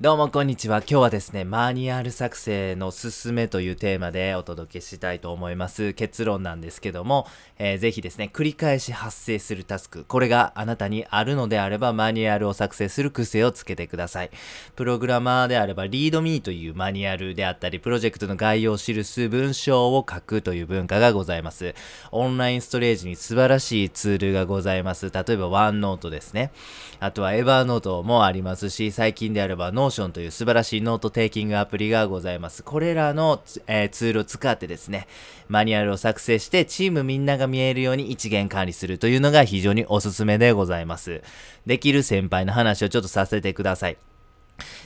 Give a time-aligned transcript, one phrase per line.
[0.00, 0.78] どうもこんにちは。
[0.78, 5.92] 今日はですね、マニュアル作成のすすめというテーマでお届けしたいと思います。
[5.92, 7.26] 結論なんですけども、
[7.58, 14.30] えー、ぜひですね、繰り返し発生するタスク、これがあなたにあるのであれば、マニュアルを作成する癖をつけてください。
[14.74, 21.74] プログラマーであれば、リードミーというマニュアルであったり、プロジェクトの概要を記す文章を書くという文化がございます。
[22.10, 25.10] オンラインストレージに素晴らしいツールがございます。
[25.10, 26.52] 例えば、ワンノートですね。
[27.00, 32.62] あとは、 Evernote もありますし、最近であれば、 Notion という素晴らしい note-taking アプリがございます。
[32.62, 35.06] これらの、えー、ツールを使ってですね、
[35.48, 41.22] マニュアルを作成して、チームみんなが見えるように一元管理するというのが非常におすすめでございます。
[41.66, 44.09] できる先輩の話をちょっとさせてください。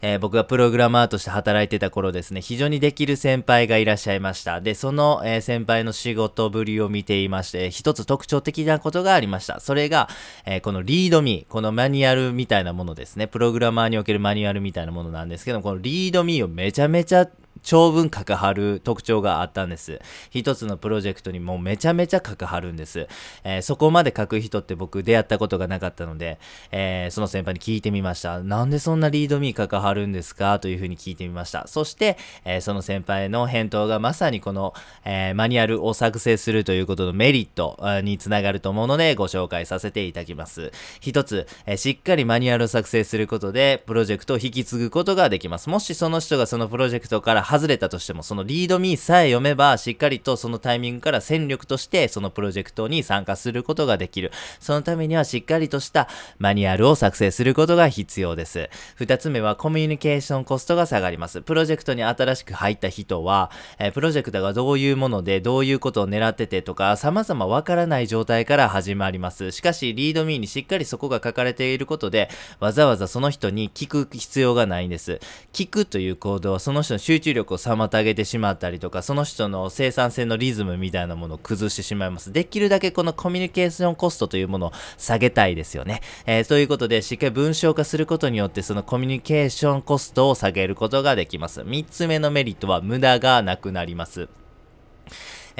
[0.00, 4.60] えー、僕がプログラマーとして働いてた頃ですね、非常にできる先輩がいらっしゃいました。
[4.60, 9.60] で、その、えー、先輩の仕事ぶりを見ていまして、一つ特徴的なことがありました。
[9.60, 10.08] それが、
[10.44, 13.26] えー、このリードミー、このマニュアルみたいなものですね。
[13.26, 17.28] プログラマーにおけるマニュアルみたいなものなんですけど、このリードミーをめちゃめちゃ
[17.62, 20.00] 長文書かはる特徴があったんです。
[20.30, 23.08] 一つのプロジェクトにもうめちゃめちゃ書かはるんです。
[23.44, 26.38] えー、そこまで書く人って僕出会ったことがなかったので、
[26.70, 28.40] えー、その先輩に聞いてみました。
[28.42, 30.58] なんでそんなリードミー書かはるんですか？
[30.58, 31.66] というふうに聞いてみました。
[31.66, 40.72] そして、えー、その先輩の返答がまさにこの、えマニュアルを作成するということのメリットにつながると思うのでご紹介させていただきます。
[41.00, 45.68] 一つ、えしっかりマニュアルを作成することでプロジェクトを引き継ぐことができます。
[45.68, 54.32] もしその人がそのプロジェクトから外れたとしても、そのリードミーさえ読めば、しっかりとそのタイミングから戦力として、そのプロジェクトに参加することができる。
[54.60, 58.68] そのためにはしっかりとしたマニュアルを作成することが必要です。
[58.96, 61.40] 二つ目はコミュニケーションコストが下がります。
[61.40, 69.52] プロジェクトに新しく入った人は、えー、プロジェクトがどういうもので、どういうことを狙っててとか、様々わからない状態から始まります。
[69.52, 72.28] しかし、リードミーにしっかりそこが書かれていることで、
[72.60, 75.20] わざわざその人に聞く必要がないんです。
[75.52, 82.32] 聞くという行動はその人の集中力を妨げてしまったりとか、その人の生産性のリズムみたいなものを崩してしまいます。
[82.32, 86.00] できるだけこのコミュニケーションコストというものを下げたいですよね。
[86.26, 91.62] えー、ということで、しっかり文章化することによって、そのコミュニケーションコストを下げることができます。
[91.62, 94.28] 3つ目のメリットは無駄がなくなります。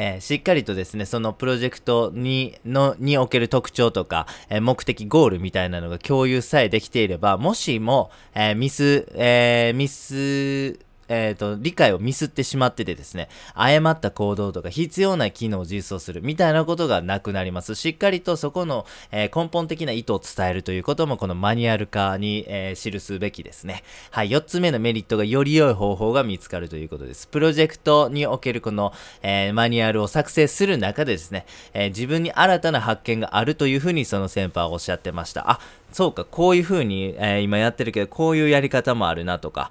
[0.01, 17.75] えー、しっかりとですね、そのプロジェクトに、の、における特徴とか、えー、目的、ゴールみたいなのが共有さえできていれば、もしも、えー、ミス、えミス、えっ、ー、と、理解をミスってしまっててですね、誤った行動とか必要な機能を実装するみたいなことがなくなります。
[17.75, 23.83] しっかりとそこの、えー、根本的な意図を伝えるということもこのマニュアル化に、えー、記すべきですね。
[24.11, 27.27] はい、4つ目のメリットがより良い方法が見つかるということです。
[27.27, 28.93] プロジェクトにおけるこの、
[29.23, 35.51] えマニュアルを作成する中でですね、え自分に新たな発見があるというふうにその先輩はおっしゃってました。
[35.51, 35.61] あ、
[35.93, 39.71] そうか、こういう風に、え、今やってるけど、こういうやり方もあるなとか、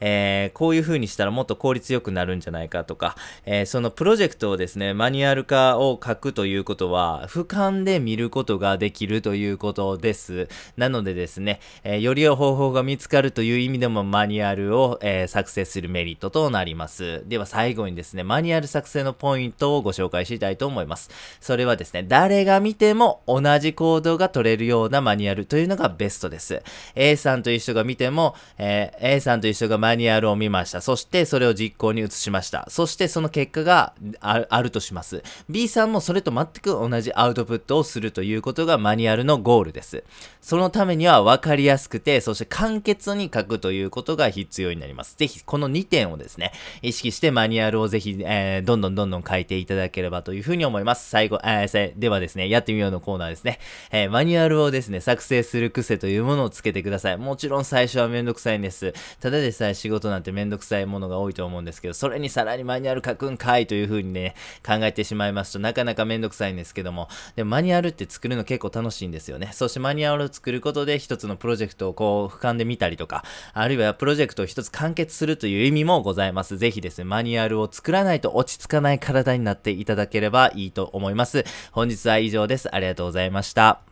[0.00, 10.48] え、こういいう風にしたらもっと効率よくなるんじゃないかとか、えー、そのプロジェクトをですね、マニュアル化を書くということは、俯瞰で見ることができるということです。
[10.76, 17.22] なのでですね、えより良い方法が見つかるという意味でもマニュアルを、え作成するメリットとなります。
[17.26, 21.10] では最後にですね、マニュアル作成のポイントをご紹介したいと思います。
[21.40, 26.62] それはですね、誰が見ても同じ行動が取れるようなマニュアルというのがベストです。
[26.94, 30.65] A さんという人が見ても、えー、A さんという人がマニュアルを見ました。
[30.66, 32.66] ましたそしてそれを実行に移しました。
[32.68, 35.22] そしてその結果があるとします。
[35.48, 40.04] B さんもそれと全く同じアウトプットをするということがマニュアルのゴールです。
[40.40, 45.16] そのためには分かりやすくて、そして簡潔に書くということが必要になります。
[45.16, 51.08] ぜひこの2点をですね、意識してマニュアルをぜひ、えー、どんどんどんどん書いていただければというふうに思います。
[51.08, 53.58] 最後、えー、ではですね、やってみようのコーナーですね。
[53.90, 57.16] えー、マニュアルをですね、作成する癖というものをつけてください。
[57.16, 58.94] もちろん最初はめんどくさいんです。
[59.20, 64.34] ただでさえ仕事なんてめんどくさいものが多いと思うんですけど、それにさらにマニュアル書くんかいという風にね、
[64.64, 69.50] 考えてしまいますとなかなかめんどくさいんですけども、でもマニュアルって作るの結構楽しいんですよね。
[69.52, 76.58] そしてマニュアルを作ることで一つのプロジェクトをこう俯瞰で見たりとか、あるいはプロジェクトを一つ完結するという意味もございます。
[76.58, 81.44] ぜひですね、マニュアルを作らないと落ち着かない体になっていただければいいと思います。
[81.72, 82.74] 本日は以上です。
[82.74, 83.80] ありがとうございました。